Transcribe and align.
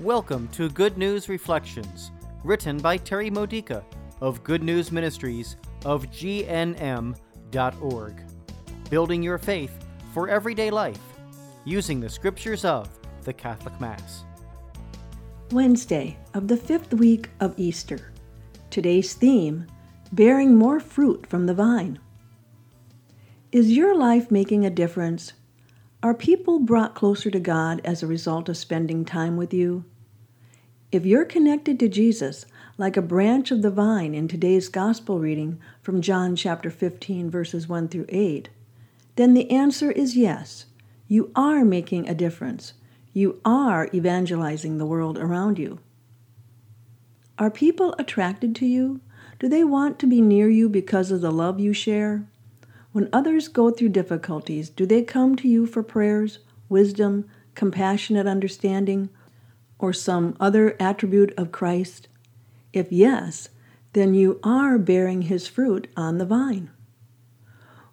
Welcome 0.00 0.48
to 0.52 0.70
Good 0.70 0.96
News 0.96 1.28
Reflections, 1.28 2.10
written 2.42 2.78
by 2.78 2.96
Terry 2.96 3.28
Modica 3.28 3.84
of 4.22 4.42
Good 4.42 4.62
News 4.62 4.90
Ministries 4.90 5.56
of 5.84 6.06
GNM.org. 6.06 7.14
Building 8.88 9.22
your 9.22 9.36
faith 9.36 9.84
for 10.14 10.30
everyday 10.30 10.70
life 10.70 11.02
using 11.66 12.00
the 12.00 12.08
scriptures 12.08 12.64
of 12.64 12.88
the 13.24 13.34
Catholic 13.34 13.78
Mass. 13.78 14.24
Wednesday 15.50 16.16
of 16.32 16.48
the 16.48 16.56
fifth 16.56 16.94
week 16.94 17.28
of 17.40 17.52
Easter. 17.58 18.10
Today's 18.70 19.12
theme 19.12 19.66
Bearing 20.12 20.56
More 20.56 20.80
Fruit 20.80 21.26
from 21.26 21.44
the 21.44 21.52
Vine. 21.52 21.98
Is 23.52 23.76
your 23.76 23.94
life 23.94 24.30
making 24.30 24.64
a 24.64 24.70
difference? 24.70 25.34
Are 26.02 26.14
people 26.14 26.60
brought 26.60 26.94
closer 26.94 27.30
to 27.30 27.38
God 27.38 27.82
as 27.84 28.02
a 28.02 28.06
result 28.06 28.48
of 28.48 28.56
spending 28.56 29.04
time 29.04 29.36
with 29.36 29.52
you? 29.52 29.84
If 30.90 31.04
you're 31.04 31.26
connected 31.26 31.78
to 31.78 31.90
Jesus 31.90 32.46
like 32.78 32.96
a 32.96 33.02
branch 33.02 33.50
of 33.50 33.60
the 33.60 33.70
vine 33.70 34.14
in 34.14 34.26
today's 34.26 34.70
gospel 34.70 35.18
reading 35.18 35.60
from 35.82 36.00
John 36.00 36.36
chapter 36.36 36.70
15 36.70 37.28
verses 37.28 37.68
1 37.68 37.88
through 37.88 38.06
8, 38.08 38.48
then 39.16 39.34
the 39.34 39.50
answer 39.50 39.90
is 39.90 40.16
yes. 40.16 40.64
You 41.06 41.30
are 41.36 41.66
making 41.66 42.08
a 42.08 42.14
difference. 42.14 42.72
You 43.12 43.38
are 43.44 43.90
evangelizing 43.92 44.78
the 44.78 44.86
world 44.86 45.18
around 45.18 45.58
you. 45.58 45.80
Are 47.38 47.50
people 47.50 47.94
attracted 47.98 48.56
to 48.56 48.66
you? 48.66 49.02
Do 49.38 49.48
they 49.48 49.64
want 49.64 49.98
to 49.98 50.06
be 50.06 50.22
near 50.22 50.48
you 50.48 50.70
because 50.70 51.10
of 51.10 51.20
the 51.20 51.30
love 51.30 51.60
you 51.60 51.74
share? 51.74 52.26
When 52.92 53.08
others 53.12 53.48
go 53.48 53.70
through 53.70 53.90
difficulties, 53.90 54.68
do 54.68 54.84
they 54.84 55.02
come 55.02 55.36
to 55.36 55.48
you 55.48 55.66
for 55.66 55.82
prayers, 55.82 56.40
wisdom, 56.68 57.26
compassionate 57.54 58.26
understanding, 58.26 59.10
or 59.78 59.92
some 59.92 60.36
other 60.40 60.76
attribute 60.80 61.32
of 61.36 61.52
Christ? 61.52 62.08
If 62.72 62.90
yes, 62.90 63.48
then 63.92 64.14
you 64.14 64.40
are 64.42 64.78
bearing 64.78 65.22
his 65.22 65.46
fruit 65.46 65.88
on 65.96 66.18
the 66.18 66.26
vine. 66.26 66.70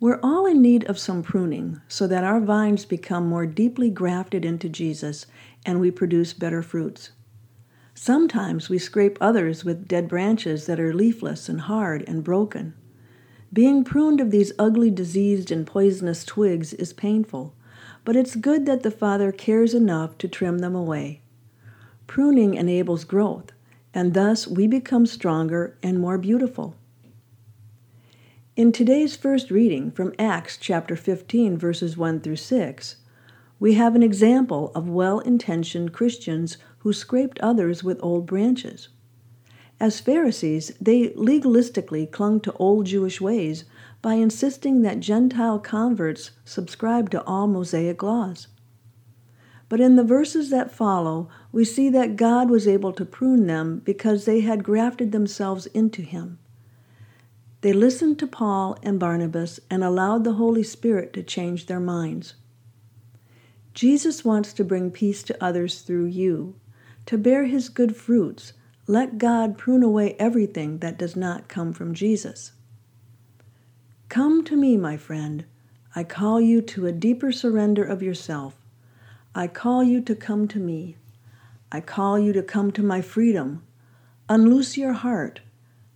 We're 0.00 0.20
all 0.22 0.46
in 0.46 0.60
need 0.60 0.84
of 0.84 0.98
some 0.98 1.22
pruning 1.22 1.80
so 1.88 2.06
that 2.06 2.24
our 2.24 2.40
vines 2.40 2.84
become 2.84 3.26
more 3.26 3.46
deeply 3.46 3.90
grafted 3.90 4.44
into 4.44 4.68
Jesus 4.68 5.26
and 5.64 5.80
we 5.80 5.90
produce 5.90 6.34
better 6.34 6.62
fruits. 6.62 7.10
Sometimes 7.94 8.68
we 8.68 8.78
scrape 8.78 9.16
others 9.20 9.64
with 9.64 9.88
dead 9.88 10.08
branches 10.08 10.66
that 10.66 10.80
are 10.80 10.92
leafless 10.92 11.48
and 11.48 11.62
hard 11.62 12.04
and 12.06 12.22
broken. 12.22 12.74
Being 13.52 13.84
pruned 13.84 14.20
of 14.20 14.30
these 14.30 14.52
ugly, 14.58 14.90
diseased, 14.90 15.50
and 15.50 15.66
poisonous 15.66 16.24
twigs 16.24 16.72
is 16.74 16.92
painful, 16.92 17.54
but 18.04 18.16
it's 18.16 18.36
good 18.36 18.66
that 18.66 18.82
the 18.82 18.90
Father 18.90 19.30
cares 19.32 19.74
enough 19.74 20.18
to 20.18 20.28
trim 20.28 20.58
them 20.58 20.74
away. 20.74 21.20
Pruning 22.06 22.54
enables 22.54 23.04
growth, 23.04 23.52
and 23.92 24.14
thus 24.14 24.46
we 24.46 24.66
become 24.66 25.06
stronger 25.06 25.76
and 25.82 26.00
more 26.00 26.18
beautiful. 26.18 26.74
In 28.56 28.70
today's 28.72 29.16
first 29.16 29.50
reading 29.50 29.90
from 29.90 30.14
Acts 30.18 30.56
chapter 30.56 30.94
15, 30.94 31.56
verses 31.56 31.96
1 31.96 32.20
through 32.20 32.36
6, 32.36 32.96
we 33.58 33.74
have 33.74 33.96
an 33.96 34.02
example 34.02 34.70
of 34.74 34.88
well 34.88 35.20
intentioned 35.20 35.92
Christians 35.92 36.56
who 36.78 36.92
scraped 36.92 37.38
others 37.40 37.82
with 37.82 37.98
old 38.02 38.26
branches. 38.26 38.88
As 39.84 40.00
Pharisees, 40.00 40.72
they 40.80 41.10
legalistically 41.10 42.10
clung 42.10 42.40
to 42.40 42.54
old 42.54 42.86
Jewish 42.86 43.20
ways 43.20 43.64
by 44.00 44.14
insisting 44.14 44.80
that 44.80 44.98
Gentile 44.98 45.58
converts 45.58 46.30
subscribe 46.42 47.10
to 47.10 47.22
all 47.24 47.46
Mosaic 47.46 48.02
laws. 48.02 48.46
But 49.68 49.82
in 49.82 49.96
the 49.96 50.02
verses 50.02 50.48
that 50.48 50.72
follow, 50.72 51.28
we 51.52 51.66
see 51.66 51.90
that 51.90 52.16
God 52.16 52.48
was 52.48 52.66
able 52.66 52.94
to 52.94 53.04
prune 53.04 53.46
them 53.46 53.82
because 53.84 54.24
they 54.24 54.40
had 54.40 54.64
grafted 54.64 55.12
themselves 55.12 55.66
into 55.66 56.00
Him. 56.00 56.38
They 57.60 57.74
listened 57.74 58.18
to 58.20 58.26
Paul 58.26 58.78
and 58.82 58.98
Barnabas 58.98 59.60
and 59.68 59.84
allowed 59.84 60.24
the 60.24 60.40
Holy 60.40 60.62
Spirit 60.62 61.12
to 61.12 61.22
change 61.22 61.66
their 61.66 61.78
minds. 61.78 62.36
Jesus 63.74 64.24
wants 64.24 64.54
to 64.54 64.64
bring 64.64 64.90
peace 64.90 65.22
to 65.24 65.44
others 65.44 65.82
through 65.82 66.06
you. 66.06 66.54
To 67.04 67.18
bear 67.18 67.44
his 67.44 67.68
good 67.68 67.94
fruits, 67.94 68.54
let 68.86 69.18
God 69.18 69.56
prune 69.56 69.82
away 69.82 70.14
everything 70.18 70.78
that 70.78 70.98
does 70.98 71.16
not 71.16 71.48
come 71.48 71.72
from 71.72 71.94
Jesus. 71.94 72.52
Come 74.08 74.44
to 74.44 74.56
me, 74.56 74.76
my 74.76 74.96
friend. 74.96 75.44
I 75.96 76.04
call 76.04 76.40
you 76.40 76.60
to 76.62 76.86
a 76.86 76.92
deeper 76.92 77.32
surrender 77.32 77.84
of 77.84 78.02
yourself. 78.02 78.54
I 79.34 79.46
call 79.46 79.82
you 79.82 80.00
to 80.02 80.14
come 80.14 80.46
to 80.48 80.58
me. 80.58 80.96
I 81.72 81.80
call 81.80 82.18
you 82.18 82.32
to 82.34 82.42
come 82.42 82.70
to 82.72 82.82
my 82.82 83.00
freedom. 83.00 83.62
Unloose 84.28 84.76
your 84.76 84.92
heart. 84.92 85.40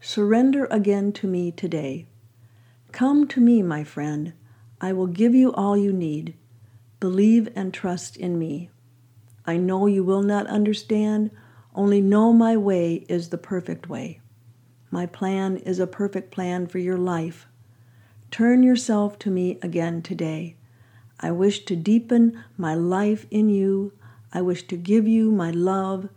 Surrender 0.00 0.66
again 0.70 1.12
to 1.12 1.26
me 1.26 1.50
today. 1.52 2.06
Come 2.92 3.28
to 3.28 3.40
me, 3.40 3.62
my 3.62 3.84
friend. 3.84 4.32
I 4.80 4.92
will 4.92 5.06
give 5.06 5.34
you 5.34 5.52
all 5.52 5.76
you 5.76 5.92
need. 5.92 6.34
Believe 7.00 7.48
and 7.54 7.74
trust 7.74 8.16
in 8.16 8.38
me. 8.38 8.70
I 9.44 9.56
know 9.56 9.86
you 9.86 10.02
will 10.02 10.22
not 10.22 10.46
understand, 10.46 11.30
only 11.74 12.00
know 12.00 12.32
my 12.32 12.56
way 12.56 13.04
is 13.08 13.28
the 13.28 13.38
perfect 13.38 13.88
way. 13.88 14.20
My 14.90 15.06
plan 15.06 15.56
is 15.58 15.78
a 15.78 15.86
perfect 15.86 16.30
plan 16.30 16.66
for 16.66 16.78
your 16.78 16.98
life. 16.98 17.46
Turn 18.30 18.62
yourself 18.62 19.18
to 19.20 19.30
me 19.30 19.58
again 19.62 20.02
today. 20.02 20.56
I 21.20 21.30
wish 21.30 21.64
to 21.64 21.76
deepen 21.76 22.42
my 22.56 22.74
life 22.74 23.26
in 23.30 23.48
you. 23.48 23.92
I 24.32 24.42
wish 24.42 24.66
to 24.68 24.76
give 24.76 25.08
you 25.08 25.30
my 25.30 25.50
love. 25.50 26.08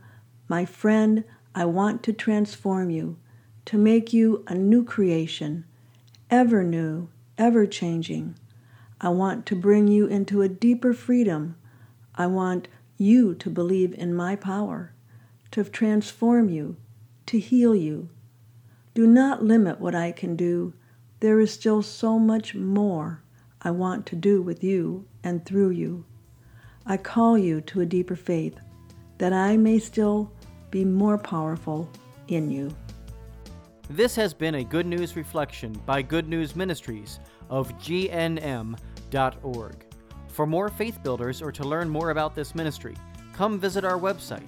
My 0.47 0.66
friend, 0.66 1.23
I 1.56 1.66
want 1.66 2.03
to 2.03 2.13
transform 2.13 2.89
you 2.89 3.18
to 3.66 3.78
make 3.78 4.13
you 4.13 4.44
a 4.47 4.56
new 4.56 4.83
creation, 4.83 5.66
ever 6.29 6.63
new, 6.63 7.09
ever 7.38 7.66
changing. 7.66 8.35
I 9.00 9.09
want 9.09 9.45
to 9.47 9.56
bring 9.56 9.88
you 9.88 10.06
into 10.07 10.41
a 10.41 10.50
deeper 10.50 10.94
freedom. 10.94 11.56
I 12.16 12.28
want 12.28 12.68
you 12.97 13.33
to 13.35 13.50
believe 13.50 13.94
in 13.94 14.13
my 14.13 14.35
power, 14.35 14.94
to 15.51 15.63
transform 15.66 16.50
you, 16.50 16.78
to 17.28 17.39
heal 17.39 17.75
you. 17.75 18.09
Do 18.94 19.06
not 19.06 19.44
limit 19.44 19.79
what 19.79 19.95
I 19.95 20.12
can 20.12 20.35
do. 20.35 20.73
There 21.19 21.39
is 21.39 21.53
still 21.53 21.81
so 21.81 22.17
much 22.17 22.56
more 22.56 23.22
I 23.62 23.72
want 23.72 24.06
to 24.07 24.16
do 24.16 24.41
with 24.41 24.63
you 24.63 25.06
and 25.23 25.45
through 25.45 25.69
you. 25.72 26.06
I 26.85 26.97
call 26.97 27.38
you 27.38 27.62
to 27.62 27.81
a 27.81 27.85
deeper 27.85 28.16
faith 28.16 28.57
that 29.17 29.34
I 29.34 29.56
may 29.56 29.78
still 29.78 30.31
be 30.72 30.84
more 30.84 31.17
powerful 31.17 31.89
in 32.28 32.50
you. 32.50 32.75
This 33.89 34.16
has 34.16 34.33
been 34.33 34.56
a 34.56 34.63
Good 34.63 34.85
News 34.85 35.16
Reflection 35.16 35.73
by 35.85 36.01
Good 36.01 36.28
News 36.28 36.56
Ministries 36.56 37.19
of 37.50 37.72
GNM.org. 37.78 38.75
For 40.29 40.47
more 40.47 40.69
faith 40.69 41.03
builders 41.03 41.41
or 41.41 41.51
to 41.51 41.63
learn 41.63 41.89
more 41.89 42.12
about 42.12 42.33
this 42.33 42.56
ministry, 42.56 42.95
come 43.33 43.59
visit 43.59 43.83
our 43.83 44.00
website. 44.00 44.47